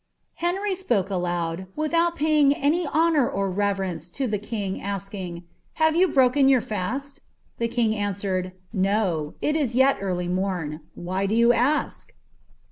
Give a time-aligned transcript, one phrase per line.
[0.21, 5.43] * Henry "poke aloud, without paying any hononr or laTerence to tlw king, asking.
[5.59, 7.19] *> Have you broken your last
[7.59, 10.79] i" ^ Tbe king answered, ^ No, it is yet early mom.
[10.95, 12.13] Why do you aak